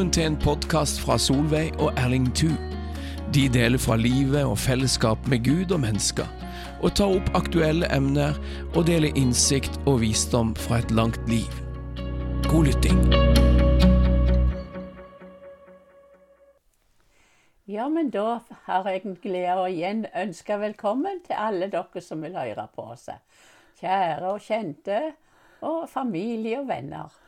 Velkommen 0.00 0.16
til 0.16 0.30
en 0.30 0.36
podkast 0.40 1.02
fra 1.04 1.18
Solveig 1.20 1.74
og 1.76 1.90
Erling 2.00 2.30
Thu. 2.32 2.54
De 3.36 3.42
deler 3.52 3.76
fra 3.76 3.98
livet 4.00 4.46
og 4.48 4.56
fellesskap 4.56 5.28
med 5.28 5.42
Gud 5.44 5.74
og 5.76 5.82
mennesker, 5.82 6.24
og 6.80 6.94
tar 6.96 7.12
opp 7.18 7.28
aktuelle 7.36 7.84
emner 7.92 8.38
og 8.70 8.86
deler 8.88 9.12
innsikt 9.12 9.76
og 9.84 10.00
visdom 10.00 10.54
fra 10.56 10.78
et 10.80 10.96
langt 10.96 11.20
liv. 11.28 11.52
God 12.48 12.70
lytting. 12.70 13.04
Ja, 17.68 17.92
men 17.92 18.08
da 18.08 18.40
har 18.72 18.88
jeg 18.88 19.18
glede 19.20 19.52
av 19.52 19.66
å 19.66 19.68
igjen 19.68 20.06
ønske 20.16 20.62
velkommen 20.64 21.20
til 21.28 21.36
alle 21.36 21.68
dere 21.68 22.08
som 22.08 22.24
vil 22.24 22.40
høre 22.40 22.70
på 22.72 22.88
oss. 22.96 23.10
Kjære 23.84 24.32
og 24.32 24.40
kjente, 24.48 25.10
og 25.60 25.90
familie 25.92 26.64
og 26.64 26.72
venner. 26.72 27.20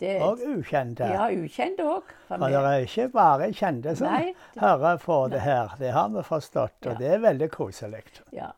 Det, 0.00 0.14
og 0.24 0.40
ukjente. 0.40 1.04
Ja, 1.04 1.26
ukjente 1.28 1.84
òg. 1.84 2.14
For 2.30 2.40
det 2.40 2.56
er 2.56 2.86
ikke 2.86 3.08
bare 3.12 3.50
kjente 3.52 3.92
som 3.98 4.08
Nei, 4.08 4.30
det, 4.54 4.62
hører 4.62 5.02
på 5.02 5.18
det 5.28 5.42
her. 5.44 5.74
Det 5.80 5.92
har 5.92 6.08
vi 6.14 6.24
forstått, 6.24 6.78
og 6.86 6.94
ja. 6.94 6.96
det 7.02 7.10
er 7.18 7.22
veldig 7.26 7.50
koselig. 7.52 8.06
Ja. 8.32 8.48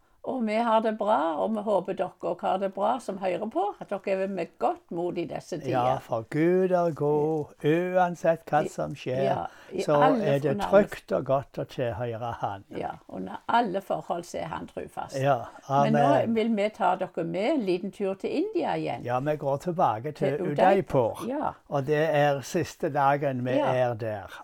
Og 0.43 0.49
vi 0.49 0.55
har 0.55 0.81
det 0.81 0.99
bra, 0.99 1.37
og 1.39 1.53
vi 1.55 1.63
håper 1.63 1.95
dere 1.95 2.31
òg 2.33 2.41
har 2.43 2.57
det 2.59 2.73
bra 2.75 2.97
som 2.99 3.21
hører 3.23 3.47
på. 3.47 3.63
At 3.79 3.93
dere 3.93 4.25
er 4.25 4.33
med 4.35 4.51
godt 4.59 4.91
mot 4.91 5.15
i 5.15 5.25
disse 5.31 5.61
tider. 5.61 5.71
Ja, 5.71 6.01
for 6.03 6.27
Gud 6.35 6.75
er 6.75 6.91
god 6.99 7.63
uansett 7.63 8.43
hva 8.51 8.65
som 8.67 8.97
skjer. 8.99 9.23
Ja, 9.23 9.47
så 9.87 10.01
er 10.19 10.43
det 10.43 10.57
trygt 10.65 11.15
og 11.15 11.31
godt 11.31 11.63
å 11.63 11.69
tilhøre 11.71 12.35
Han. 12.43 12.67
Ja, 12.75 12.97
under 13.07 13.39
alle 13.47 13.85
forhold 13.87 14.27
så 14.27 14.43
er 14.43 14.51
Han 14.51 14.67
trufast. 14.67 15.15
Ja, 15.23 15.39
Men 15.71 15.95
nå 15.95 16.35
vil 16.35 16.51
vi 16.59 16.69
ta 16.75 16.97
dere 16.99 17.25
med 17.25 17.51
en 17.53 17.67
liten 17.71 17.95
tur 17.95 18.19
til 18.19 18.43
India 18.43 18.75
igjen. 18.75 19.07
Ja, 19.07 19.21
vi 19.23 19.37
går 19.39 19.63
tilbake 19.69 20.11
til, 20.11 20.41
til 20.41 20.57
Udaipur. 20.57 21.23
Ja. 21.31 21.55
Og 21.69 21.87
det 21.87 22.03
er 22.11 22.43
siste 22.43 22.91
dagen 22.91 23.47
vi 23.47 23.61
er 23.63 23.95
der. 23.95 24.43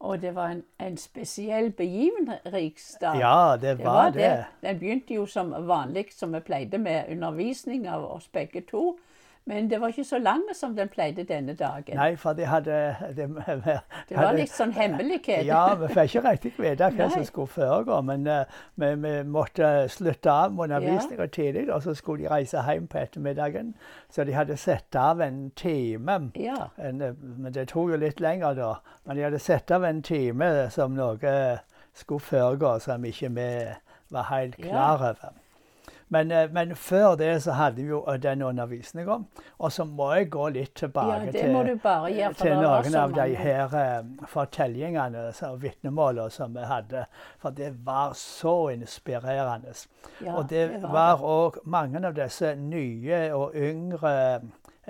Og 0.00 0.22
det 0.22 0.32
var 0.34 0.54
en, 0.54 0.62
en 0.80 0.96
spesiell 0.96 1.72
begivenhetsdag. 1.76 3.18
Ja, 3.20 3.56
det 3.60 3.74
var 3.84 3.84
det. 3.84 3.84
Var 3.84 4.10
det. 4.10 4.20
det. 4.22 4.68
Den 4.68 4.78
begynte 4.78 5.14
jo 5.14 5.26
som 5.26 5.52
vanlig, 5.68 6.06
som 6.16 6.32
vi 6.32 6.40
pleide 6.40 6.78
med 6.78 7.10
undervisning 7.12 7.88
av 7.88 8.06
oss 8.08 8.28
begge 8.32 8.64
to. 8.70 8.94
Men 9.50 9.70
det 9.70 9.80
var 9.80 9.90
ikke 9.90 10.04
så 10.04 10.18
lang 10.18 10.42
som 10.54 10.76
den 10.76 10.88
pleide 10.88 11.24
denne 11.26 11.56
dagen. 11.58 11.96
Nei, 11.98 12.14
for 12.16 12.32
de 12.38 12.44
hadde 12.46 12.74
Det, 13.16 13.26
det 14.08 14.16
var 14.16 14.36
litt 14.36 14.52
sånn 14.54 14.70
hemmelighet. 14.76 15.42
Ja, 15.48 15.74
vi 15.74 15.88
fikk 15.90 16.14
ikke 16.14 16.22
riktig 16.28 16.52
vite 16.54 16.90
hva 16.94 17.08
som 17.10 17.24
skulle 17.26 17.50
foregå. 17.50 17.98
Men 18.06 18.28
uh, 18.30 18.60
vi, 18.78 18.92
uh, 18.94 19.24
måtte 19.26 19.88
slutte 19.90 20.30
av 20.30 20.54
undervisninga 20.54 21.26
ja. 21.26 21.32
tidlig, 21.34 21.66
og 21.74 21.82
så 21.82 21.96
skulle 21.98 22.28
de 22.28 22.30
reise 22.30 22.62
hjem 22.68 22.86
på 22.86 23.02
ettermiddagen. 23.02 23.74
Så 24.10 24.24
de 24.28 24.38
hadde 24.38 24.56
satt 24.60 24.94
av 24.94 25.20
en 25.26 25.42
time. 25.58 26.20
Ja. 26.38 26.70
En, 26.78 27.02
eh, 27.02 27.18
men 27.18 27.50
det 27.52 27.66
tok 27.74 27.90
jo 27.90 27.98
litt 27.98 28.22
lenger 28.22 28.54
da. 28.54 28.72
Men 29.04 29.18
de 29.18 29.26
hadde 29.26 29.42
satt 29.42 29.74
av 29.74 29.84
en 29.84 30.02
time 30.06 30.70
som 30.70 30.94
noe 30.94 31.36
skulle 31.98 32.22
foregå 32.22 32.78
som 32.86 33.04
ikke 33.04 33.34
vi 33.34 33.52
var 34.14 34.30
helt 34.30 34.62
klar 34.62 35.10
over. 35.10 35.40
Men, 36.12 36.30
eh, 36.30 36.50
men, 36.50 36.76
før 36.76 37.14
det 37.14 37.42
så 37.42 37.52
hadde 37.54 37.82
vi 37.82 37.88
jo 37.88 38.00
eh, 38.10 38.18
den 38.18 38.42
undervisninga. 38.42 39.18
Og 39.58 39.72
så 39.72 39.84
må 39.84 40.08
jeg 40.14 40.30
gå 40.30 40.48
litt 40.56 40.74
tilbake 40.74 41.26
ja, 41.26 41.32
til, 41.32 41.52
gjøre, 41.54 42.32
til 42.40 42.56
noen 42.58 42.96
av 42.98 43.14
de 43.14 43.26
her 43.38 43.76
uh, 43.76 44.24
fortellingene 44.26 45.28
og 45.46 45.60
vitnemålene 45.62 46.30
som 46.34 46.56
vi 46.56 46.66
hadde. 46.66 47.04
For 47.38 47.54
det 47.54 47.70
var 47.86 48.16
så 48.18 48.56
inspirerende. 48.74 49.76
Ja, 50.24 50.34
og 50.34 50.50
det, 50.50 50.64
det 50.72 50.90
var 50.90 51.22
òg 51.22 51.60
mange 51.64 52.02
av 52.06 52.16
disse 52.18 52.56
nye 52.58 53.22
og 53.36 53.54
yngre 53.54 54.40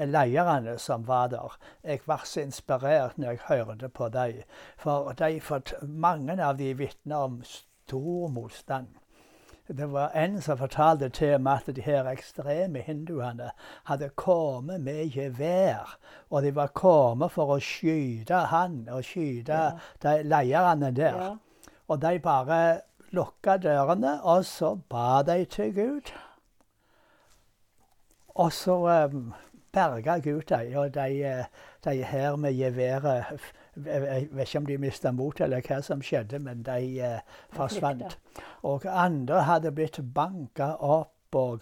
lederne 0.01 0.79
som 0.81 1.05
var 1.05 1.29
der. 1.35 1.59
Jeg 1.85 2.01
var 2.07 2.25
så 2.25 2.47
inspirert 2.47 3.19
når 3.19 3.37
jeg 3.37 3.45
hørte 3.49 3.89
på 3.93 4.09
dem. 4.09 4.41
For 4.81 5.13
de, 5.19 5.41
mange 5.83 6.41
av 6.41 6.57
de 6.57 6.73
vitner 6.79 7.29
om 7.29 7.43
stor 7.45 8.33
motstand. 8.33 8.89
Det 9.71 9.93
var 9.93 10.11
en 10.19 10.41
som 10.43 10.59
fortalte 10.59 11.09
til 11.15 11.37
meg 11.39 11.61
at 11.63 11.77
de 11.77 11.83
her 11.85 12.09
ekstreme 12.11 12.81
hinduene 12.83 13.53
hadde 13.87 14.09
kommet 14.19 14.81
med 14.83 15.13
gevær. 15.15 15.97
Og 16.31 16.43
de 16.43 16.51
var 16.55 16.73
kommet 16.75 17.31
for 17.31 17.55
å 17.55 17.61
skyte 17.63 18.47
han 18.51 18.89
og 18.91 19.05
skyte 19.07 19.61
ja. 19.61 19.71
de 20.03 20.17
lederne 20.27 20.91
der. 20.97 21.21
Ja. 21.23 21.31
Og 21.87 22.03
de 22.03 22.19
bare 22.19 22.81
lukka 23.15 23.57
dørene, 23.63 24.19
og 24.23 24.45
så 24.45 24.75
ba 24.91 25.23
de 25.27 25.45
til 25.45 25.75
Gud. 25.75 26.11
Og 28.35 28.53
så 28.53 28.77
um, 29.13 29.33
berga 29.73 30.19
Gud 30.19 30.43
dem, 30.49 30.77
og 30.77 30.95
de, 30.95 31.25
eh, 31.25 31.45
de 31.85 32.05
her 32.05 32.37
med 32.37 32.55
geværet 32.59 33.25
jeg 33.87 34.29
vet 34.31 34.41
ikke 34.41 34.59
om 34.59 34.67
de 34.67 34.79
mista 34.79 35.13
motet 35.15 35.45
eller 35.47 35.63
hva 35.65 35.81
som 35.83 36.03
skjedde, 36.03 36.39
men 36.43 36.65
de 36.67 37.01
eh, 37.01 37.39
forsvant. 37.55 38.19
Og 38.67 38.85
andre 38.89 39.45
hadde 39.47 39.73
blitt 39.73 40.01
banka 40.15 40.75
opp. 40.81 41.15
Og 41.31 41.61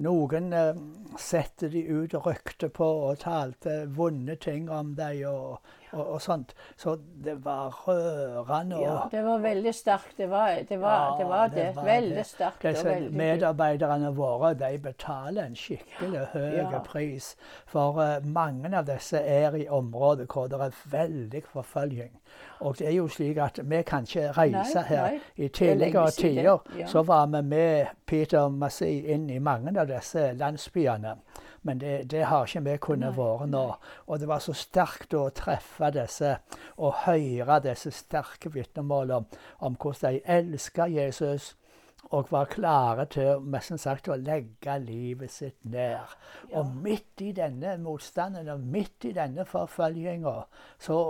noen 0.00 0.52
eh, 0.52 0.74
satte 1.18 1.68
de 1.68 1.82
ut 1.88 2.14
og 2.14 2.26
rykte 2.26 2.70
på 2.72 2.86
og 3.10 3.20
talte 3.22 3.84
vonde 3.96 4.36
ting 4.40 4.70
om 4.70 4.94
dem. 4.98 5.22
Og, 5.28 5.60
og, 5.92 6.04
og, 6.06 6.20
sånt. 6.22 6.54
Så 6.76 6.96
det 7.24 7.36
var 7.44 7.74
rørende. 7.86 8.78
Ja, 8.82 9.08
det 9.10 9.24
var 9.24 9.38
veldig 9.42 9.74
sterkt. 9.74 10.16
Det 10.16 10.30
var 10.30 10.54
det. 10.68 10.80
Var, 10.80 10.94
ja, 10.94 11.16
det, 11.18 11.26
var 11.28 11.48
det. 11.48 11.66
Var 11.76 11.84
veldig 11.84 12.24
sterkt. 12.26 12.62
Disse 12.62 12.96
medarbeiderne 13.10 14.12
våre 14.16 14.54
de 14.54 14.78
betaler 14.78 15.50
en 15.50 15.56
skikkelig 15.56 16.26
høy 16.34 16.60
ja. 16.60 16.82
pris. 16.86 17.34
For 17.66 17.98
uh, 17.98 18.26
mange 18.26 18.70
av 18.76 18.86
disse 18.86 19.18
er 19.18 19.56
i 19.58 19.66
områder 19.68 20.30
hvor 20.30 20.46
det 20.50 20.62
er 20.62 20.78
veldig 20.90 21.42
forfølging. 21.50 22.14
Og 22.60 22.78
det 22.78 22.86
er 22.86 22.94
jo 22.94 23.08
slik 23.08 23.38
at 23.40 23.58
vi 23.64 23.82
kan 23.82 24.04
ikke 24.06 24.30
reise 24.36 24.74
nei, 24.74 24.86
her. 24.88 25.10
Nei. 25.10 25.20
I 25.36 25.48
tidligere 25.48 26.10
tider 26.10 26.58
ja. 26.78 26.86
så 26.86 27.02
var 27.02 27.26
vi 27.26 27.42
med 27.42 27.86
Peter 28.06 28.48
Massey 28.48 29.00
inn 29.14 29.30
i 29.30 29.38
mange 29.38 29.72
av 29.80 29.88
disse 29.90 30.32
landsbyene. 30.38 31.16
Men 31.62 31.80
det, 31.80 32.10
det 32.10 32.24
har 32.30 32.46
ikke 32.46 32.64
vi 32.64 32.76
kunnet 32.80 33.16
være 33.16 33.46
nå. 33.50 33.64
Og 34.06 34.20
det 34.20 34.28
var 34.28 34.40
så 34.40 34.54
sterkt 34.56 35.14
å 35.14 35.28
treffe 35.36 35.90
disse 35.94 36.36
og 36.78 37.02
høre 37.04 37.60
disse 37.66 37.92
sterke 37.92 38.52
vitnemålene 38.54 39.42
om 39.60 39.76
hvordan 39.76 40.16
de 40.16 40.22
elska 40.38 40.88
Jesus 40.88 41.54
og 42.10 42.30
var 42.32 42.48
klare 42.50 43.04
til 43.12 43.42
mest 43.46 43.76
sagt, 43.78 44.08
å 44.08 44.16
legge 44.18 44.78
livet 44.82 45.30
sitt 45.30 45.58
ned. 45.62 45.98
Ja. 46.50 46.58
Og 46.58 46.72
midt 46.82 47.22
i 47.22 47.30
denne 47.36 47.76
motstanden 47.78 48.48
og 48.50 48.60
midt 48.60 49.06
i 49.06 49.12
denne 49.14 49.44
forfølginga 49.46 50.40
så 50.80 51.00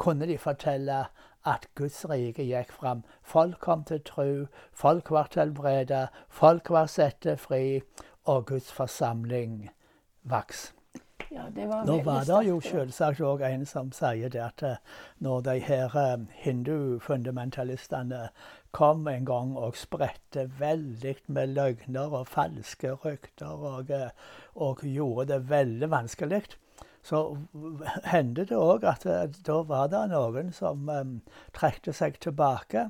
kunne 0.00 0.26
de 0.26 0.38
fortelle 0.40 1.04
at 1.46 1.66
Guds 1.74 2.02
rike 2.08 2.44
gikk 2.44 2.72
fram. 2.72 3.04
Folk 3.22 3.60
kom 3.60 3.84
til 3.84 4.02
tro, 4.04 4.46
folk 4.72 5.10
var 5.10 5.30
helbredet, 5.34 6.08
folk 6.28 6.70
var 6.70 6.90
satt 6.90 7.28
fri, 7.40 7.80
og 8.24 8.46
Guds 8.46 8.72
forsamling 8.72 9.70
vaks. 10.22 10.70
Ja, 11.30 11.44
var 11.54 11.84
Nå 11.86 12.00
var 12.02 12.24
det 12.26 12.38
jo 12.48 12.56
selvsagt 12.64 13.20
òg 13.22 13.44
en 13.46 13.62
som 13.68 13.92
sier 13.94 14.32
det 14.34 14.40
at 14.42 14.62
eh, 14.66 14.80
når 15.22 15.44
de 15.46 15.52
her 15.62 15.94
eh, 15.94 16.24
hindufundamentalistene 16.42 18.24
kom 18.74 19.06
en 19.08 19.28
gang 19.28 19.52
og 19.58 19.78
spredte 19.78 20.48
veldig 20.58 21.14
med 21.28 21.54
løgner 21.54 22.16
og 22.18 22.26
falske 22.32 22.96
rykter 23.04 23.62
og, 23.74 23.92
eh, 23.94 24.10
og 24.54 24.82
gjorde 24.82 25.28
det 25.34 25.40
veldig 25.50 25.90
vanskelig, 25.90 26.42
så 27.02 27.22
hendte 28.10 28.48
det 28.50 28.58
òg 28.58 28.84
at 28.90 29.06
da 29.46 29.62
var 29.70 29.86
det 29.94 30.02
noen 30.10 30.50
som 30.52 30.90
um, 30.90 31.14
trekte 31.56 31.94
seg 31.96 32.18
tilbake, 32.20 32.88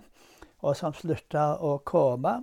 og 0.65 0.77
som 0.77 0.97
slutta 0.97 1.53
å 1.61 1.77
komme. 1.87 2.41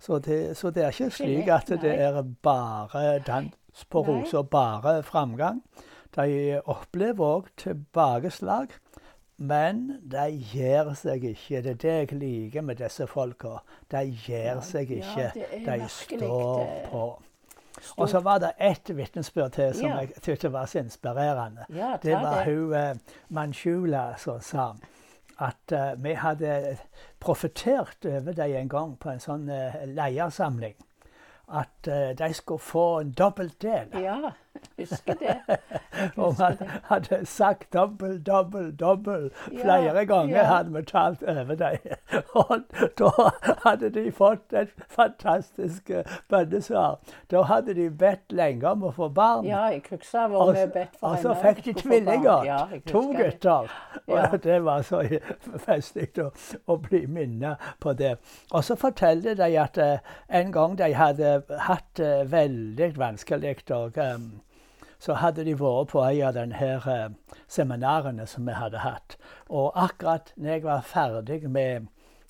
Så 0.00 0.18
det, 0.18 0.56
så 0.56 0.70
det, 0.70 0.84
er 0.84 0.94
ikke 0.94 1.10
slik 1.10 1.48
at 1.48 1.68
det 1.82 1.92
er 2.00 2.22
bare 2.42 3.18
dans 3.26 3.84
på 3.90 4.02
roser 4.06 4.42
bare 4.42 5.02
framgang. 5.02 5.62
De 6.16 6.60
opplever 6.64 7.24
òg 7.24 7.48
tilbakeslag. 7.56 8.76
Men 9.36 10.00
de 10.00 10.30
gir 10.32 10.94
seg 10.96 11.24
ikke. 11.28 11.60
Det 11.62 11.70
er 11.74 11.80
det 11.82 11.94
jeg 11.96 12.18
liker 12.20 12.64
med 12.64 12.78
disse 12.80 13.06
folka. 13.06 13.58
De 13.92 14.00
gir 14.08 14.62
seg 14.64 14.90
ikke. 14.96 15.30
De 15.66 15.76
står 15.92 16.62
eh, 16.62 16.86
på. 16.90 17.04
Og 18.00 18.08
så 18.08 18.20
var 18.24 18.40
det 18.40 18.54
ett 18.56 18.88
vitnesbyrd 18.96 19.52
til 19.52 19.74
som 19.76 19.90
jeg 19.90 20.14
syntes 20.22 20.52
var 20.52 20.66
så 20.66 20.78
inspirerende. 20.80 21.66
Det 22.02 22.14
var 22.16 22.44
hun 22.44 22.72
uh, 22.72 22.96
Manchula 23.28 24.14
som 24.16 24.40
sa 24.40 24.70
at 25.38 25.72
uh, 25.72 25.92
vi 26.02 26.14
hadde 26.16 26.76
profetert 27.20 28.06
over 28.06 28.32
dem 28.32 28.56
en 28.56 28.68
gang 28.72 28.94
på 29.00 29.10
en 29.12 29.20
sånn 29.20 29.50
uh, 29.52 29.82
leiersamling 29.84 30.76
at 31.46 31.88
uh, 31.88 32.10
de 32.18 32.32
skulle 32.34 32.62
få 32.62 32.86
en 33.00 33.12
dobbelt 33.12 33.60
del. 33.62 33.92
Ja. 34.02 34.32
Husker 34.78 35.14
det. 35.20 35.36
Og 36.16 36.34
man 36.38 36.56
hadde 36.90 37.18
sagt 37.26 37.72
dobbel, 37.74 38.18
dobbel, 38.26 38.72
dobbel. 38.80 39.30
Flere 39.48 39.82
Ja, 39.96 40.04
ganger 40.04 40.36
ja. 40.36 40.44
hadde 40.44 40.72
vi 40.74 40.82
talt 40.82 41.22
over 41.22 41.54
dem. 41.54 41.78
Og 42.34 42.60
da 42.98 43.10
hadde 43.64 43.90
de 43.94 44.12
fått 44.12 44.52
et 44.52 44.72
fantastisk 44.92 45.90
eh, 45.90 46.04
bønnesvar. 46.28 46.98
Da 47.30 47.42
hadde 47.48 47.74
de 47.74 47.88
bedt 47.90 48.32
lenge 48.32 48.68
om 48.70 48.84
å 48.88 48.92
få 48.96 49.08
barn. 49.08 49.46
Ja, 49.48 49.66
jeg 49.72 49.82
husker 49.90 50.28
hvor 50.32 50.52
vi 50.52 50.66
bedt 50.74 50.96
for 51.00 51.14
og 51.14 51.22
så 51.22 51.34
fikk 51.42 51.64
de 51.64 51.74
tvillinger. 51.80 52.44
Ja, 52.46 52.60
to 52.86 53.02
gutter. 53.16 53.70
Og 54.06 54.38
det 54.44 54.60
var 54.64 54.82
så 54.86 55.02
festlig 55.64 56.10
å, 56.22 56.30
å 56.66 56.76
bli 56.82 57.04
minnet 57.06 57.62
på 57.82 57.92
det. 57.98 58.16
Og 58.52 58.64
så 58.64 58.76
forteller 58.78 59.34
de 59.38 59.50
at 59.60 59.78
eh, 59.82 59.98
en 60.28 60.52
gang 60.54 60.76
de 60.78 60.92
hadde 60.94 61.36
hatt 61.66 61.88
det 61.96 62.30
veldig 62.30 62.92
vanskelig 62.98 63.56
og 63.72 63.96
em, 63.98 64.26
så 64.98 65.14
hadde 65.20 65.44
de 65.44 65.54
vært 65.58 65.90
på 65.92 66.02
en 66.02 66.22
av 66.28 66.36
denne 66.36 66.70
eh, 66.76 67.08
seminarene 67.48 68.26
som 68.26 68.46
vi 68.46 68.54
hadde 68.56 68.84
hatt. 68.84 69.16
Og 69.48 69.72
akkurat 69.74 70.32
når 70.36 70.50
jeg 70.50 70.64
var 70.64 70.86
ferdig 70.86 71.50
med 71.50 71.86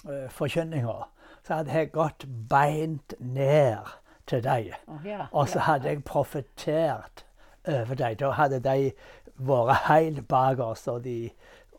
uh, 0.08 0.26
forkynninga, 0.30 1.06
så 1.46 1.60
hadde 1.60 1.72
jeg 1.72 1.92
gått 1.94 2.26
beint 2.50 3.14
ned 3.20 3.94
til 4.26 4.42
dem. 4.44 4.74
Oh, 4.86 5.06
ja, 5.06 5.26
Og 5.30 5.48
så 5.48 5.58
hadde 5.58 5.88
jeg 5.88 6.04
profetert 6.04 7.24
over 7.66 7.94
dem. 7.94 8.16
Da 8.16 8.30
hadde 8.30 8.60
de 8.60 8.92
vært 9.36 9.86
helt 9.86 10.28
bak 10.28 10.58
oss, 10.58 10.86
og 10.88 11.04
de, 11.04 11.30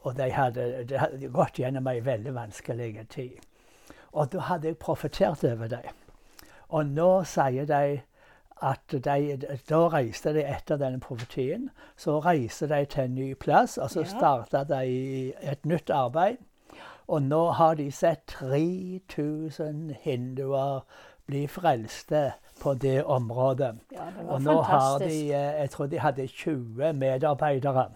og 0.01 0.17
de 0.17 0.31
hadde, 0.31 0.85
de 0.89 0.97
hadde 0.97 1.31
gått 1.33 1.59
gjennom 1.59 1.87
ei 1.87 1.99
veldig 2.05 2.35
vanskelig 2.35 3.07
tid. 3.09 3.37
Og 4.11 4.31
da 4.31 4.39
hadde 4.39 4.71
jeg 4.71 4.77
profetert 4.77 5.43
over 5.43 5.67
dem. 5.67 5.95
Og 6.69 6.85
nå 6.85 7.23
sier 7.23 7.67
de 7.67 7.99
at 8.61 8.79
de, 8.91 9.37
da 9.69 9.79
reiste 9.87 10.33
de 10.33 10.43
etter 10.45 10.77
denne 10.77 10.99
profetien. 10.99 11.69
Så 11.97 12.19
reiste 12.19 12.67
de 12.69 12.85
til 12.85 13.03
en 13.03 13.15
ny 13.15 13.33
plass, 13.33 13.77
og 13.77 13.89
så 13.89 13.99
Ja. 13.99 14.05
starta 14.05 14.63
de 14.63 15.33
et 15.41 15.65
nytt 15.65 15.89
arbeid. 15.89 16.37
Og 17.07 17.21
nå 17.21 17.51
har 17.51 17.73
de 17.75 17.91
sett 17.91 18.25
3000 18.27 19.91
hinduer 20.01 20.83
bli 21.27 21.47
frelste 21.47 22.31
på 22.61 22.73
det 22.73 23.03
området. 23.05 23.75
Ja, 23.91 23.97
det 24.19 24.29
Og 24.29 24.41
nå 24.41 24.61
har 24.61 24.97
de 24.99 25.05
eh, 25.33 25.59
Jeg 25.61 25.69
tror 25.69 25.85
de 25.87 25.99
hadde 25.99 26.27
20 26.27 26.93
medarbeidere. 26.93 27.89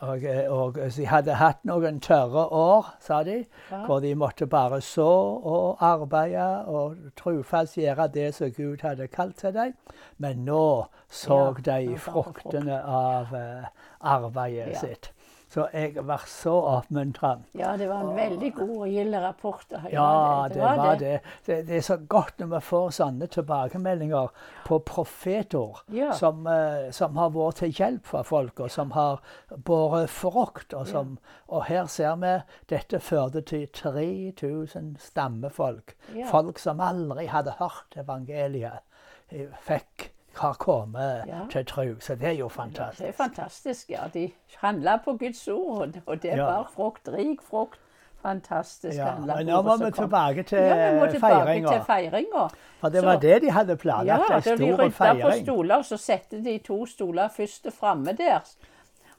Og, 0.00 0.24
eh, 0.24 0.50
og 0.52 0.76
så 0.78 1.00
de 1.00 1.06
hadde 1.10 1.34
hatt 1.34 1.64
noen 1.66 2.00
tørre 2.00 2.44
år, 2.54 2.94
sa 3.00 3.22
de, 3.26 3.44
Ja. 3.70 3.84
hvor 3.86 4.00
de 4.00 4.14
måtte 4.14 4.46
bare 4.46 4.80
så 4.80 5.08
og 5.42 5.76
arbeide 5.80 6.66
og 6.66 6.96
trufast 7.16 7.74
gjøre 7.76 8.08
det 8.14 8.34
som 8.34 8.50
Gud 8.50 8.80
hadde 8.82 9.08
kalt 9.08 9.36
til 9.36 9.52
dem. 9.52 9.74
Men 10.18 10.44
nå 10.44 10.86
så 11.10 11.54
Ja, 11.66 11.78
de 11.80 11.96
fruktene 11.98 12.82
av 12.84 13.32
uh, 13.32 13.66
arbeidet 14.00 14.76
sitt. 14.76 15.12
Så 15.48 15.64
jeg 15.72 15.94
var 16.04 16.24
så 16.28 16.52
oppmuntra. 16.76 17.30
Ja, 17.56 17.70
det 17.80 17.86
var 17.88 18.02
en 18.04 18.16
veldig 18.16 18.50
god 18.54 18.72
og 18.76 18.88
gild 18.92 19.14
rapport. 19.16 19.64
Ja, 19.92 20.46
det 20.52 20.60
var 20.60 20.98
det. 21.00 21.20
det. 21.46 21.56
Det 21.68 21.76
er 21.78 21.80
så 21.86 21.96
godt 21.96 22.38
når 22.42 22.50
vi 22.52 22.60
får 22.66 22.90
sånne 22.98 23.26
tilbakemeldinger 23.32 24.28
på 24.66 24.78
profetord 24.84 25.80
Ja. 25.92 26.10
som, 26.12 26.46
eh, 26.46 26.90
som 26.92 27.16
har 27.16 27.30
vært 27.30 27.62
til 27.62 27.72
hjelp 27.72 28.04
for 28.06 28.22
folk, 28.28 28.60
og 28.60 28.70
som 28.70 28.90
har 28.90 29.22
båret 29.56 30.10
frukt. 30.10 30.74
Og, 30.74 30.86
som, 30.86 31.16
og 31.48 31.64
her 31.64 31.86
ser 31.86 32.16
vi 32.20 32.34
dette 32.68 33.00
førte 33.00 33.40
til 33.40 33.66
3000 33.72 34.96
stammefolk. 35.00 35.96
Ja. 36.14 36.26
Folk 36.28 36.58
som 36.58 36.80
aldri 36.80 37.26
hadde 37.26 37.56
hørt 37.58 37.96
evangeliet, 37.96 38.84
eh, 39.32 39.48
fikk 39.64 40.10
har 40.38 40.52
kommet 40.54 41.24
Ja. 41.26 41.40
til 41.50 41.66
tro. 41.66 41.84
Så 42.00 42.14
det 42.14 42.28
er 42.28 42.32
jo 42.38 42.48
fantastisk. 42.48 42.98
Det 43.02 43.08
er 43.08 43.12
fantastisk, 43.12 43.90
ja. 43.90 44.08
De 44.14 44.30
handla 44.56 44.96
på 45.04 45.16
Guds 45.16 45.48
ord, 45.48 45.88
og 46.06 46.22
det- 46.22 46.38
var 46.38 46.70
frukt. 46.74 47.08
Rik 47.08 47.42
frukt. 47.42 47.78
Fantastisk 48.22 48.96
Ja, 48.96 49.04
handla 49.04 49.36
men 49.36 49.46
nå 49.46 49.62
må 49.62 49.76
vi 49.84 49.90
tilbake 49.92 50.42
til 50.42 50.58
Ja, 50.58 51.06
feiringa. 51.06 51.68
til 51.72 51.84
feiringa. 51.86 52.48
For 52.80 52.88
det 52.88 53.00
Så- 53.00 53.06
var 53.06 53.16
det 53.20 53.42
de 53.42 53.50
hadde 53.50 53.78
Ja, 53.84 54.16
ei 54.34 54.40
stor 54.40 54.56
feiring. 54.56 54.60
Ja, 54.60 54.76
de 54.76 54.76
rydda 54.76 54.86
på 54.86 55.30
stoler, 55.32 55.42
stoler, 55.44 55.82
så 55.82 55.96
satte 55.96 56.44
de 56.44 56.58
to 56.58 56.86
stoler 56.86 57.28
først 57.28 57.72
framme 57.72 58.12
der. 58.16 58.40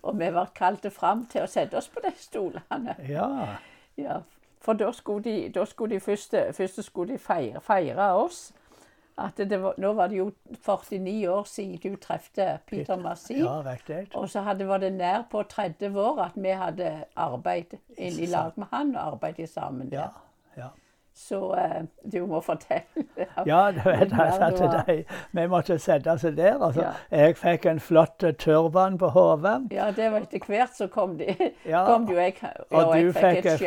Og 0.04 0.20
vi 0.20 0.34
var 0.34 0.50
kalte 0.56 0.90
fram 0.90 1.26
til 1.26 1.42
å 1.42 1.46
sette 1.48 1.78
oss 1.78 1.88
på 1.88 2.00
de 2.04 2.12
stolene. 2.18 2.96
Ja. 3.10 3.46
Ja, 3.98 4.18
for 4.62 4.74
da 4.74 4.92
skulle 4.92 5.24
de, 5.24 5.50
da 5.50 5.66
skulle 5.66 5.96
de 5.96 6.00
først, 6.00 6.32
først 6.56 6.84
skulle 6.84 7.14
de 7.14 7.18
feire, 7.18 7.60
feire 7.62 8.14
oss. 8.14 8.52
At 9.20 9.38
det 9.50 9.58
var, 9.62 9.74
nå 9.78 9.94
var 9.98 10.08
det 10.12 10.18
jo 10.18 10.32
49 10.66 11.28
år 11.30 11.44
siden 11.50 11.80
du 11.84 11.96
trefte 12.02 12.60
Peter 12.70 12.96
Massi. 12.98 13.40
ja, 13.42 13.60
riktig. 13.66 14.08
Og 14.16 14.30
så 14.30 14.42
hadde, 14.48 14.68
var 14.68 14.78
det 14.84 14.94
nær 14.94 15.26
på 15.32 15.44
30 15.44 15.98
år 16.00 16.22
at 16.30 16.36
vi 16.36 16.50
hadde 16.56 16.92
arbeid 17.16 17.78
inn 17.98 18.20
i 18.20 18.26
lag 18.32 18.52
med 18.56 18.68
han 18.72 18.96
og 18.96 19.02
arbeidet 19.14 19.50
sammen. 19.50 19.90
Ja, 19.92 20.08
ja. 20.58 20.70
Så 21.20 21.54
eh, 21.60 21.82
du 22.12 22.22
må 22.26 22.40
fortelle. 22.40 22.86
Ja, 23.46 23.72
du 23.76 23.80
vet 23.84 24.14
altså 24.14 24.50
du 24.56 24.64
at 24.64 24.88
de, 24.88 25.04
vi 25.36 25.44
måtte 25.52 25.76
sette 25.80 26.12
oss 26.14 26.22
der. 26.22 26.56
Altså, 26.64 26.82
Ja. 26.86 26.92
Jeg 27.12 27.36
fikk 27.38 27.66
en 27.66 27.80
flott 27.84 28.24
eh, 28.24 28.32
turban 28.40 28.96
på 28.98 29.10
hodet. 29.12 29.68
Ja, 29.76 29.90
det 29.92 30.12
var 30.14 30.24
etter 30.24 30.46
hvert 30.48 30.78
så 30.78 30.88
kom 30.88 31.18
de. 31.20 31.36
Ja, 31.68 31.84
kom 31.86 32.06
de, 32.08 32.16
og 32.16 32.22
jeg, 32.24 32.36
Og 32.72 32.86
og 32.86 32.96
jeg 32.96 33.14
fikk 33.14 33.26
fikk 33.26 33.46
et 33.52 33.60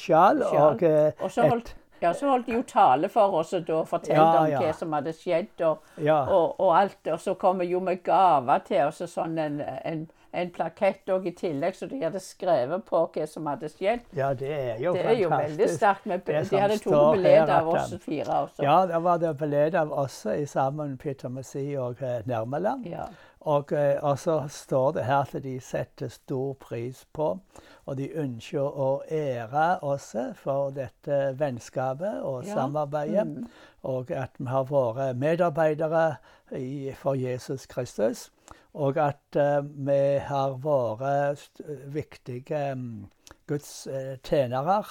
skjal. 0.00 0.42
og 0.48 0.82
eh, 0.82 1.12
Og 1.20 1.30
så 1.30 1.44
et 1.44 1.50
holdt, 1.50 1.74
ja, 2.02 2.12
så 2.14 2.28
holdt 2.30 2.46
de 2.46 2.52
jo 2.58 2.62
tale 2.62 3.08
for 3.08 3.34
oss 3.40 3.52
og 3.54 3.66
da 3.66 3.82
fortalte 3.84 4.38
om 4.38 4.50
hva 4.62 4.72
som 4.74 4.92
hadde 4.92 5.12
skjedd 5.16 5.60
og, 5.68 5.78
og, 6.22 6.60
og 6.60 6.74
alt. 6.78 7.06
Og 7.12 7.20
så 7.20 7.34
kom 7.38 7.58
vi 7.62 7.66
jo 7.72 7.80
med 7.80 8.02
gaver 8.04 8.58
til 8.66 8.82
oss, 8.86 9.00
og 9.00 9.08
sånn 9.08 9.38
en, 9.38 9.60
en, 9.84 10.04
en 10.32 10.50
plakett 10.50 11.10
òg 11.12 11.26
i 11.28 11.32
tillegg, 11.36 11.74
så 11.76 11.86
de 11.90 11.98
hadde 12.02 12.20
skrevet 12.24 12.84
på 12.88 13.02
hva 13.14 13.26
som 13.28 13.46
hadde 13.50 13.68
skjedd. 13.68 14.00
Ja, 14.16 14.30
det 14.34 14.48
er 14.52 14.78
jo 14.80 14.94
Det 14.96 15.04
er 15.04 15.18
jo 15.20 15.28
veldig 15.28 15.68
sterkt. 15.68 16.06
med- 16.06 16.24
De 16.24 16.56
hadde 16.58 16.78
to 16.80 16.90
tatt 16.90 17.12
bilde 17.18 17.58
av 17.58 17.68
oss 17.68 17.94
fire 18.00 18.38
også. 18.46 18.62
Ja, 18.64 18.78
da 18.86 18.98
var 18.98 19.18
det 19.18 19.36
bilde 19.38 19.74
av 19.80 19.92
oss 19.92 20.22
sammen, 20.46 20.96
Peter 20.98 21.28
Messi 21.28 21.76
og 21.76 22.00
eh, 22.02 22.22
Nærmeland. 22.26 22.86
Ja. 22.86 23.06
Og, 23.42 23.72
eh, 23.72 23.98
og 24.02 24.18
så 24.18 24.44
står 24.48 24.92
det 24.92 25.04
her 25.04 25.24
at 25.24 25.42
de 25.42 25.60
setter 25.60 26.08
stor 26.08 26.52
pris 26.62 27.06
på, 27.12 27.40
og 27.86 27.96
de 27.98 28.06
ønsker 28.14 28.62
å 28.62 29.02
ære 29.10 29.80
oss 29.82 30.12
for 30.38 30.70
dette 30.70 31.18
vennskapet 31.38 32.22
og 32.22 32.44
Ja. 32.46 32.54
samarbeidet. 32.54 33.26
Mm. 33.26 33.48
Og 33.82 34.10
at 34.10 34.30
vi 34.38 34.46
har 34.46 34.64
vært 34.64 35.16
medarbeidere 35.16 36.16
i, 36.52 36.92
for 36.94 37.14
Jesus 37.14 37.66
Kristus. 37.66 38.30
Og 38.74 38.96
at 38.96 39.36
uh, 39.36 39.60
vi 39.64 40.18
har 40.18 40.54
vært 40.62 41.60
viktige 41.86 42.72
um, 42.72 43.10
Guds 43.46 43.86
uh, 43.86 44.16
tjenere. 44.22 44.84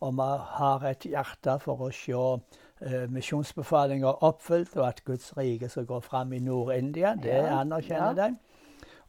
Og 0.00 0.12
vi 0.12 0.28
har 0.58 0.84
et 0.84 1.06
hjerte 1.08 1.58
for 1.58 1.88
å 1.88 1.90
se 1.90 2.12
misjonsbefalinger 3.08 4.24
oppfylt, 4.24 4.76
og 4.76 4.88
at 4.88 5.04
Guds 5.04 5.36
rike 5.36 5.68
skal 5.68 5.86
gå 5.86 6.00
fram 6.00 6.32
i 6.32 6.38
Nord-India. 6.38 7.14
Det 7.22 7.30
Ja, 7.32 7.60
anerkjenner 7.60 8.14
ja. 8.16 8.28
de. 8.28 8.36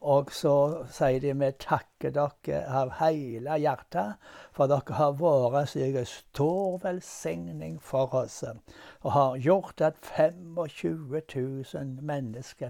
Og 0.06 0.32
så 0.32 0.84
sier 0.94 1.20
de 1.20 1.32
vi 1.34 1.48
takker 1.60 2.12
dere 2.14 2.60
av 2.70 2.92
hele 3.00 3.56
hjertet, 3.58 4.20
for 4.54 4.70
dere 4.70 4.98
har 5.00 5.16
vært 5.18 5.72
slik 5.72 5.98
en 5.98 6.06
stor 6.06 6.78
velsigning 6.84 7.80
for 7.82 8.14
oss. 8.14 8.44
Og 9.02 9.12
har 9.12 9.38
gjort 9.42 9.82
at 9.82 9.98
25 10.16 11.22
000 11.74 12.06
mennesker 12.06 12.70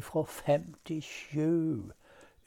fra 0.00 0.24
57 0.24 1.92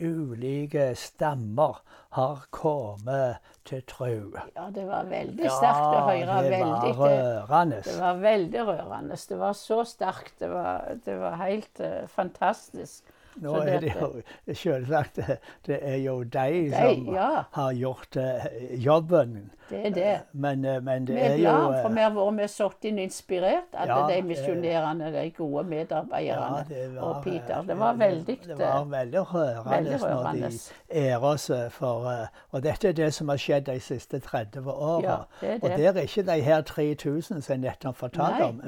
ulike 0.02 0.94
stammer 0.98 1.82
har 2.14 2.46
kommet 2.54 3.42
til 3.66 3.82
tro. 3.90 4.12
ja, 4.56 4.68
det 4.74 4.86
var 4.86 5.08
veldig 5.10 5.50
sterkt 5.50 5.88
å 5.88 6.04
høre. 6.10 6.38
det 6.44 6.54
veldig, 6.54 6.94
var 7.00 7.16
rørende. 7.18 7.82
det 7.88 7.98
var 8.00 8.22
veldig 8.22 8.68
rørende. 8.68 9.18
Det 9.30 9.40
var 9.40 9.58
så 9.58 9.82
sterkt. 9.88 10.36
Det 10.40 10.50
var, 10.52 10.94
det 11.06 11.18
var 11.20 11.38
helt 11.42 11.82
uh, 11.82 12.06
fantastisk. 12.12 13.14
Nå 13.42 13.56
er 13.66 13.80
det 13.82 13.94
jo 13.98 14.12
selvsagt 14.54 15.18
det, 15.18 15.40
det 15.66 15.80
er 15.82 15.98
jo 16.04 16.20
de 16.22 16.50
De, 16.70 16.76
som 16.76 17.08
ja. 17.16 17.30
har 17.56 17.72
gjort 17.74 18.18
uh, 18.22 18.46
jobben. 18.78 19.52
Det 19.70 19.86
er 19.86 19.90
det. 19.90 20.20
Men, 20.34 20.66
eh, 20.66 20.82
men 20.84 21.08
det 21.08 21.16
Vi 21.16 21.22
er 21.22 21.32
er 21.34 21.38
glad, 21.38 21.76
eh, 21.76 21.82
for 21.82 21.90
vi 21.90 22.00
har 22.02 22.12
vært 22.12 22.34
med 22.34 22.50
og 22.50 23.00
inspirert 23.00 23.74
av 23.74 23.88
Ja, 23.88 24.08
de 24.16 24.22
misjonerende, 24.22 25.12
de 25.14 25.30
gode 25.32 25.64
medarbeiderne. 25.64 26.66
det 26.70 26.98
og 26.98 27.24
Peter. 27.24 27.60
eh, 27.60 27.68
Det 27.68 27.80
var 27.80 27.94
veldig 27.94 28.40
Det 28.48 28.58
var 28.60 28.86
veldig 28.86 29.20
rørende, 29.34 29.70
veldig 29.70 30.00
når 30.00 30.34
de 30.34 30.60
ærer 30.92 31.24
oss 31.24 31.52
for 31.70 32.12
eh, 32.12 32.28
Og 32.52 32.64
dette 32.64 32.88
er 32.88 32.92
det 32.94 33.14
som 33.14 33.30
har 33.30 33.38
skjedd 33.38 33.66
de 33.66 33.80
siste 33.80 34.20
30 34.20 34.68
åra. 34.72 35.26
Ja, 35.42 35.56
Og 35.62 35.62
det. 35.62 35.80
er 35.86 36.02
ikke 36.02 36.26
de 36.26 36.42
her 36.42 36.62
3000 36.62 37.42
som 37.42 37.54
jeg 37.54 37.60
nettopp 37.60 37.96
fortalte 37.96 38.44
om. 38.44 38.62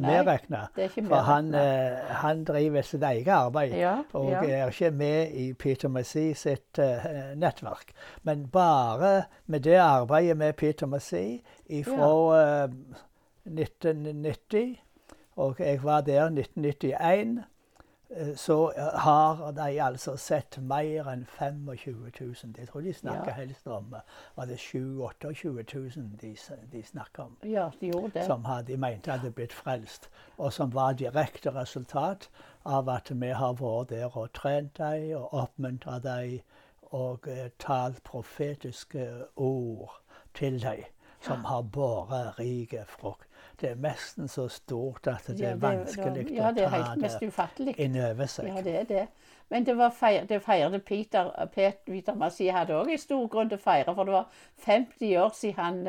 Ikke 0.78 1.08
For 1.08 1.16
han, 1.16 1.56
eh, 1.56 1.98
han 2.10 2.44
driver 2.44 2.82
sitt 2.82 3.04
eget 3.04 3.28
arbeid. 3.28 3.74
Ja, 3.78 3.98
og 4.14 4.32
ja. 4.32 4.42
er 4.44 4.68
ikke 4.68 4.92
med 4.92 5.32
i 5.32 5.54
Peter 5.54 5.88
Messi 5.90 6.34
sitt 6.34 6.80
uh, 6.80 6.86
nettverk. 7.36 7.92
Men 8.24 8.48
bare 8.48 9.24
med 9.46 9.60
det 9.60 9.78
arbeidet 9.80 10.38
med 10.38 10.54
Peter 10.54 10.85
Messi 10.86 11.44
fra 11.84 12.63
eh, 12.63 12.70
1990, 13.46 14.80
og 15.36 15.56
jeg 15.60 15.84
var 15.84 16.01
der 16.01 16.25
1991, 16.25 17.44
eh, 18.10 18.36
så 18.36 18.72
eh, 18.77 18.84
har 18.84 19.51
de 19.51 19.82
altså 19.84 20.15
sett 20.18 20.58
mer 20.62 21.10
enn 21.12 21.25
25 21.25 22.12
000. 22.22 22.36
Jeg 22.58 22.68
tror 22.68 22.82
de 22.82 22.94
snakker 22.94 23.30
Ja. 23.32 23.36
helst 23.42 23.68
om 23.68 23.94
eh, 23.94 24.00
var 24.36 24.46
det 24.46 24.60
28 24.60 25.74
000 25.74 26.12
de, 26.22 26.36
de 26.72 26.84
snakker 26.84 27.24
om. 27.24 27.38
Ja, 27.44 27.70
de 27.82 27.88
gjorde 27.92 28.12
det. 28.20 28.25
Som 28.25 28.46
hadde, 28.46 28.72
de 28.72 28.77
mente 28.77 29.12
hadde 29.12 29.32
blitt 29.32 29.54
frelst. 29.54 30.10
Og 30.38 30.54
som 30.54 30.74
var 30.74 30.94
direkte 30.94 31.51
resultat 31.56 32.30
av 32.65 32.89
at 32.89 33.12
vi 33.12 33.27
har 33.34 33.54
vært 33.54 33.89
der 33.89 34.18
og 34.18 34.34
trent 34.34 34.77
dem 34.77 35.18
og 35.18 35.34
oppmuntra 35.34 36.00
dem 36.00 36.39
og 36.96 37.27
eh, 37.27 37.50
talt 37.60 38.04
profetiske 38.04 39.08
ord 39.36 40.01
til 40.36 40.60
dem. 40.62 40.84
Som 41.25 41.46
har 41.50 41.62
båret 41.74 42.39
rik 42.39 42.75
frukt. 42.88 43.25
Det 43.62 43.70
er 43.72 43.77
nesten 43.82 44.27
så 44.27 44.48
stort 44.51 45.08
at 45.08 45.27
det 45.27 45.39
Ja, 45.39 45.54
er 45.56 45.56
vanskelig 45.56 46.25
ja, 46.36 46.51
det 46.51 46.65
er 46.68 46.74
å 46.75 47.32
ta 47.32 47.48
det 47.58 47.74
inn 47.80 47.96
over 47.98 48.27
seg. 48.30 48.50
Ja, 48.51 48.62
det 48.62 48.75
er 48.75 48.89
det. 48.89 49.06
Men 49.50 49.65
det, 49.65 49.77
var 49.77 49.94
feir, 49.96 50.25
det 50.25 50.42
feirte 50.44 50.80
Peter, 50.80 51.32
Pet, 51.54 51.80
Peter 51.86 52.15
Masi 52.18 52.48
hadde 52.51 52.75
òg 52.75 52.92
en 52.92 53.01
stor 53.01 53.27
grunn 53.32 53.50
til 53.50 53.60
å 53.60 53.63
feire, 53.63 53.96
for 53.96 54.10
det 54.10 54.15
var 54.15 54.30
50 54.65 55.18
år 55.22 55.34
siden 55.38 55.60
han 55.63 55.82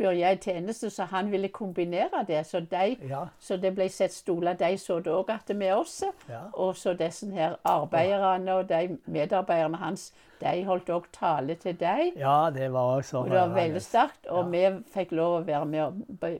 eh, 0.00 0.18
jeg 0.20 0.32
i 0.32 0.36
tjeneste, 0.50 0.90
så 0.90 1.04
han 1.04 1.32
ville 1.32 1.48
kombinere 1.48 2.24
det. 2.26 2.46
Så, 2.46 2.60
de, 2.60 2.96
Ja, 3.08 3.24
så 3.38 3.56
det 3.56 3.74
ble 3.74 3.88
sett 3.88 4.12
stoler. 4.12 4.54
De 4.54 4.78
så 4.78 5.00
det 5.00 5.12
òg 5.12 5.30
at 5.34 5.56
med 5.56 5.72
oss. 5.74 6.02
ja. 6.28 6.40
Og 6.52 6.76
så 6.76 6.94
disse 6.94 7.30
her 7.32 7.56
arbeiderne 7.64 8.54
og 8.54 8.68
de 8.68 8.98
medarbeiderne 9.06 9.76
hans, 9.76 10.12
de 10.40 10.64
holdt 10.64 10.90
òg 10.94 11.04
tale 11.12 11.54
til 11.54 11.74
deg. 11.80 12.12
ja, 12.16 12.50
det 12.54 12.72
var 12.72 12.80
også 12.80 13.18
Og 13.18 13.24
det 13.24 13.34
var 13.40 13.48
veldig 13.48 13.82
sterkt. 13.82 14.26
Og 14.28 14.52
vi 14.52 14.60
fikk 14.94 15.12
lov 15.12 15.40
å 15.40 15.44
være 15.46 15.64
med 15.66 15.82
og 15.82 15.92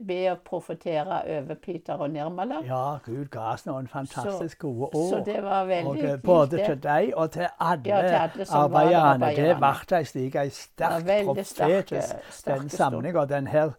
be, 0.07 0.19
og 0.31 0.37
profetere 0.45 1.17
over 1.39 1.55
Peter 1.55 1.93
og 1.93 2.09
Nirmala. 2.11 2.61
Ja, 2.65 2.97
Gud 3.05 3.25
ga 3.31 3.53
oss 3.53 3.65
noen 3.65 3.87
fantastisk 3.87 4.59
gode 4.59 4.89
ord. 4.93 5.09
Så 5.09 5.23
det 5.25 5.43
var 5.43 5.65
veldig 5.65 5.89
Og 5.89 5.97
eh, 5.97 6.11
fint, 6.11 6.23
både 6.23 6.65
til 6.65 6.79
deg 6.83 7.11
og 7.15 7.31
til 7.31 7.47
alle, 7.59 7.81
Ja, 7.85 8.27
til 8.27 8.45
alle 8.49 8.63
arbeiderne. 8.63 9.35
Det 9.35 9.57
ble 9.59 9.97
ei 9.99 10.03
slik 10.03 10.35
ei 10.35 10.49
sterk 10.49 11.25
profetisk 11.25 11.51
sterke 11.59 12.59
den 12.61 12.69
samlinga. 12.69 13.25
Den 13.25 13.47
her 13.49 13.73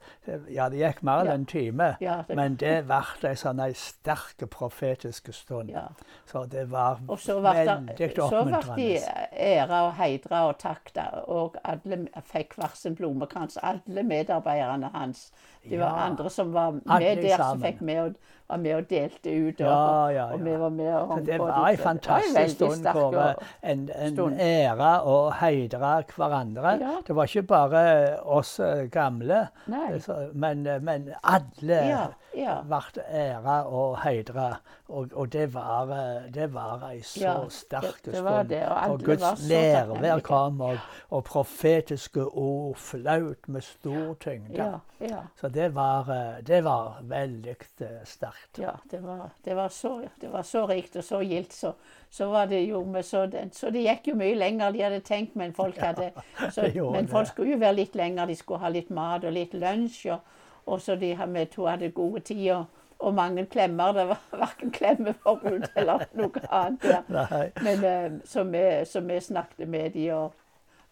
Ja, 0.51 0.69
det 0.69 0.79
gikk 0.79 1.03
mer 1.03 1.21
enn 1.21 1.27
Ja. 1.27 1.33
en 1.35 1.47
time, 1.47 1.97
Ja, 2.01 2.25
men 2.29 2.57
det 2.57 2.85
ble 2.87 3.01
ei 3.31 3.35
sånn 3.35 3.61
ei 3.65 3.73
sterk 3.73 4.45
profetisk 4.51 5.33
stund. 5.35 5.71
Ja. 5.71 5.89
Så 6.27 6.45
det 6.51 6.67
var 6.71 6.99
veldig 7.07 7.39
oppmuntrende. 7.39 7.97
så 8.31 8.45
ble 8.45 8.77
de 8.77 9.01
æra 9.41 9.83
og 9.89 9.93
heidra 9.95 10.43
og 10.49 10.59
takta, 10.59 11.09
og 11.29 11.57
alle 11.65 12.07
fikk 12.33 12.55
hver 12.57 12.75
sin 12.75 12.95
blomekrans. 12.97 13.59
Alle 13.63 14.03
medarbeiderne 14.03 14.91
hans. 14.95 15.31
Det 15.69 15.79
var 15.79 15.97
Ja. 15.99 16.07
andre 16.07 16.31
som 16.31 16.53
var 16.53 16.71
med 16.73 17.23
der, 17.23 17.37
som 17.37 17.61
fikk 17.63 17.81
med 17.81 17.99
og, 18.01 18.15
var 18.49 18.57
med 18.57 18.75
og 18.75 18.89
delte 18.91 19.31
ut. 19.49 19.61
Og, 19.61 19.67
Ja, 19.67 20.09
ja, 20.09 20.33
og 20.33 20.41
vi 20.45 20.57
var 20.57 20.69
med 20.71 20.95
og 20.95 21.19
Så 21.19 21.25
det 21.27 21.39
var 21.39 21.69
en 21.69 21.77
fantastisk 21.77 22.55
stund 22.57 22.87
hvor 22.93 23.35
en, 23.63 23.91
en 23.95 24.41
æra 24.41 25.05
og 25.05 25.33
heidra 25.35 26.03
hverandre. 26.17 26.79
Ja. 26.81 26.97
Det 27.07 27.15
var 27.17 27.25
ikke 27.25 27.43
bare 27.47 28.21
oss 28.23 28.59
eh, 28.61 28.87
gamle, 28.91 29.49
men, 30.33 30.67
eh, 30.67 30.81
men 30.81 31.09
alle 31.23 31.81
ble 32.69 33.05
æra 33.07 33.59
og 33.69 33.99
heidra. 34.05 34.51
Og, 34.91 35.09
og 35.13 35.33
det 35.33 35.47
var, 35.55 35.87
det 36.35 36.49
var 36.55 36.83
ei 36.91 37.01
så 37.07 37.21
Ja, 37.23 37.35
sterk 37.49 38.01
stund. 38.01 38.17
For 38.17 39.05
Guds 39.05 39.45
nærvær 39.49 40.19
kom, 40.27 40.61
og, 40.61 40.79
og 41.11 41.25
profetiske 41.25 42.25
ord 42.25 42.75
flaut 42.77 43.49
med 43.49 43.63
stor 43.63 44.15
tyngde. 44.21 44.57
Ja, 44.59 44.81
ja. 45.01 45.21
Så 45.41 45.49
det 45.49 45.75
var, 45.75 46.11
det 46.47 46.65
var 46.65 46.99
veldig 47.03 47.55
eh, 47.81 47.87
sterkt. 48.05 48.59
Ja, 48.59 48.75
det 48.91 49.03
var, 49.05 49.31
det 49.45 49.57
var, 49.57 49.69
så, 49.69 50.01
det 50.21 50.33
var 50.33 50.43
så 50.43 50.67
rikt 50.67 50.97
og 50.97 51.05
så 51.05 51.23
gildt. 51.23 51.53
Så, 51.55 51.73
så 52.11 52.27
var 52.31 52.51
det 52.51 52.65
jo 52.67 52.83
med 52.85 53.07
så, 53.07 53.27
det, 53.27 53.55
så 53.55 53.71
det 53.71 53.87
gikk 53.87 54.11
jo 54.11 54.17
mye 54.19 54.35
lenger 54.35 54.67
enn 54.67 54.75
de 54.75 54.85
hadde 54.89 55.01
tenkt. 55.07 55.39
Men 55.39 55.55
folk, 55.55 55.79
hadde, 55.79 56.11
så, 56.55 56.67
men 56.91 57.09
folk 57.09 57.31
skulle 57.31 57.55
jo 57.55 57.63
være 57.63 57.79
litt 57.79 57.95
lenger. 57.95 58.27
De 58.27 58.37
skulle 58.37 58.65
ha 58.65 58.75
litt 58.75 58.91
mat 58.91 59.25
og 59.25 59.39
litt 59.39 59.55
lunsj. 59.55 60.11
Og, 60.17 60.37
og 60.67 60.83
så 60.83 60.99
de 60.99 61.15
vi 61.15 61.47
to 61.55 61.71
hadde 61.71 61.95
gode 61.95 62.27
tider. 62.27 62.67
Og 63.01 63.15
mange 63.15 63.47
klemmer. 63.47 63.93
Det 63.97 64.09
var 64.09 64.21
verken 64.33 64.71
klemmeforbud 64.77 65.69
eller 65.77 66.05
noe 66.19 66.43
annet 66.53 66.83
der. 66.83 67.51
Men 67.65 67.85
eh, 67.85 68.19
så, 68.29 68.45
vi, 68.45 68.85
så 68.85 69.01
vi 69.01 69.21
snakket 69.21 69.69
med 69.69 69.91
de 69.97 70.11
og 70.13 70.35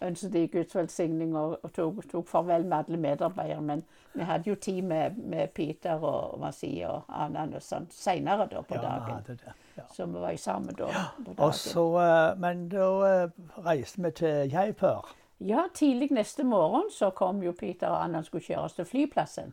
ønsket 0.00 0.32
de 0.32 0.44
Guds 0.48 0.74
velsigning 0.76 1.36
og, 1.36 1.58
og 1.66 1.72
tok, 1.74 2.04
tok 2.10 2.28
farvel 2.30 2.64
med 2.64 2.78
alle 2.78 2.96
medarbeidere. 3.02 3.60
Men 3.60 3.82
vi 4.14 4.22
hadde 4.24 4.48
jo 4.50 4.54
tid 4.54 4.82
med, 4.82 5.16
med 5.18 5.48
Peter 5.54 6.00
og 6.00 6.38
Masi 6.40 6.70
og 6.86 7.02
Anan 7.08 7.52
og 7.58 7.62
sånn 7.66 7.88
senere 7.92 8.46
da 8.48 8.62
på 8.62 8.78
Ja, 8.78 8.82
dagen. 8.88 9.40
Ja. 9.76 9.84
Så 9.94 10.06
vi 10.06 10.18
var 10.22 10.32
i 10.32 10.40
sammen 10.40 10.74
da. 10.78 10.88
på 11.24 11.30
Og 11.34 11.36
dagen. 11.36 11.52
så, 11.60 11.86
eh, 12.02 12.38
men 12.40 12.68
da 12.72 12.88
eh, 13.10 13.30
reiste 13.66 14.02
vi 14.06 14.10
til 14.22 14.48
Geipør. 14.54 15.12
Ja, 15.44 15.66
tidlig 15.74 16.08
neste 16.10 16.42
morgen 16.46 16.88
så 16.90 17.10
kom 17.14 17.42
jo 17.44 17.52
Peter 17.54 17.90
og 17.92 18.00
Anan 18.08 18.24
skulle 18.26 18.42
kjøres 18.48 18.72
til 18.78 18.84
flyplassen. 18.88 19.52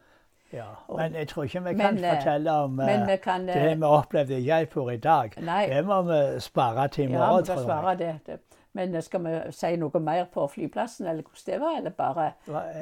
Ja. 0.53 0.65
Men 0.97 1.15
jeg 1.15 1.27
tror 1.27 1.43
ikke 1.43 1.63
vi 1.63 1.73
kan 1.73 1.95
men, 1.95 2.03
fortelle 2.15 2.51
om 2.51 2.79
eh, 2.79 3.19
kan 3.23 3.49
eh, 3.49 3.55
det 3.55 3.77
vi 3.77 3.83
opplevde 3.83 4.37
i 4.37 4.45
Jaipur 4.45 4.91
i 4.91 4.97
dag. 4.97 5.33
Nei. 5.41 5.65
Det 5.67 5.85
må 5.85 6.01
vi 6.01 6.19
spare 6.39 6.87
til 6.87 7.09
i 7.09 7.13
Ja, 7.13 7.19
morgen, 7.19 7.45
kan 7.45 7.57
tror 7.57 7.89
jeg. 7.89 7.99
det. 7.99 8.19
det. 8.25 8.39
Men 8.75 8.95
eh, 8.95 9.01
skal 9.01 9.23
vi 9.23 9.33
si 9.55 9.75
noe 9.79 9.99
mer 10.03 10.25
på 10.33 10.47
flyplassen, 10.51 11.07
eller 11.07 11.23
hvordan 11.23 11.45
det 11.53 11.59
var? 11.61 11.77
Eller 11.77 11.89
bare 11.89 12.31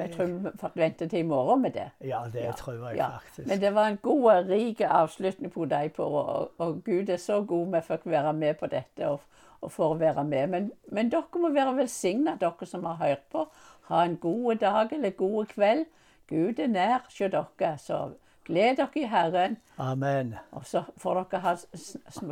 Jeg 0.00 0.10
tror 0.16 0.26
vi 0.26 0.80
venter 0.80 1.08
til 1.08 1.18
i 1.18 1.22
morgen 1.22 1.62
med 1.62 1.70
det. 1.70 1.90
Ja, 2.00 2.22
det 2.32 2.44
Ja, 2.44 2.52
tror 2.52 2.72
jeg 2.88 2.96
Ja, 2.96 3.08
faktisk. 3.18 3.48
Men 3.48 3.60
det 3.60 3.74
var 3.74 3.88
en 3.88 3.96
god 4.02 4.24
og 4.32 4.48
rik 4.50 4.80
avslutning 4.80 5.52
på 5.52 5.64
deg 5.64 5.92
på, 5.92 6.02
og, 6.02 6.50
og 6.58 6.84
Gud 6.84 7.08
er 7.08 7.16
så 7.16 7.42
god 7.42 7.66
vi 7.76 7.80
fikk 7.80 8.00
være 8.04 8.32
med 8.32 8.54
på 8.54 8.66
dette 8.66 9.08
og, 9.08 9.20
og 9.60 9.72
får 9.72 9.94
være 9.94 10.24
med. 10.24 10.46
Men, 10.46 10.72
men 10.92 11.10
dere 11.10 11.40
må 11.40 11.48
være 11.54 11.76
velsigna, 11.76 12.36
dere 12.40 12.66
som 12.66 12.84
har 12.84 12.94
hørt 13.06 13.22
på. 13.32 13.46
Ha 13.88 14.04
en 14.04 14.16
god 14.16 14.54
dag 14.54 14.92
eller 14.92 15.10
god 15.10 15.46
kveld. 15.46 15.86
Gud 16.28 16.58
er 16.58 16.66
nær 16.72 16.98
hos 17.04 17.18
dere, 17.18 17.74
så 17.78 17.98
gled 18.46 18.76
dere 18.80 19.00
i 19.00 19.04
Herren. 19.08 19.56
Amen. 19.78 20.34
Og 20.52 20.66
så 20.66 20.84
får 20.98 21.24
dere 21.30 21.56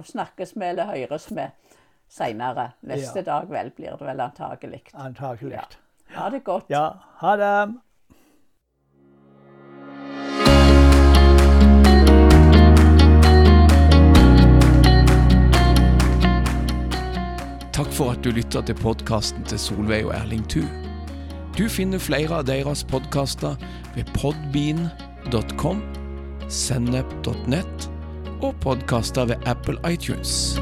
snakkes 0.08 0.56
med 0.56 0.68
eller 0.74 0.84
høres 0.94 1.30
med 1.30 1.50
seinere. 2.08 2.70
Neste 2.82 3.18
Ja. 3.18 3.22
dag 3.22 3.48
vel 3.50 3.70
blir 3.70 3.96
det 3.96 4.06
vel 4.06 4.20
antagelig. 4.20 4.82
Antakelig. 4.94 5.52
Ja. 5.52 5.64
Ha 6.14 6.28
det 6.30 6.44
godt. 6.44 6.64
Ja, 6.68 6.90
ha 7.20 7.36
det. 7.36 7.74
Takk 17.72 17.88
for 17.96 18.12
at 18.12 18.20
du 18.24 18.30
lytter 18.30 18.60
til 18.68 18.76
podkasten 18.76 19.44
til 19.48 19.58
Solveig 19.58 20.04
og 20.06 20.12
Erling 20.14 20.44
Thu. 20.52 20.60
Du 21.52 21.68
finner 21.68 22.00
flere 22.00 22.38
av 22.40 22.46
deres 22.48 22.80
podkaster 22.88 23.58
ved 23.92 24.08
podbean.com, 24.16 25.82
sennep.nett 26.48 27.88
og 28.40 28.56
podkaster 28.64 29.28
ved 29.28 29.48
Apple 29.50 29.76
iTunes. 29.84 30.56